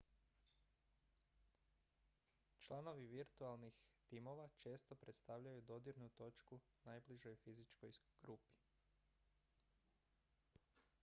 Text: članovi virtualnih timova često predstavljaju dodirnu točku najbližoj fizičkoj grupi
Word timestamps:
članovi 2.57 3.05
virtualnih 3.07 3.73
timova 4.07 4.49
često 4.57 4.95
predstavljaju 4.95 5.61
dodirnu 5.61 6.09
točku 6.09 6.59
najbližoj 6.83 7.35
fizičkoj 7.35 7.91
grupi 8.21 8.53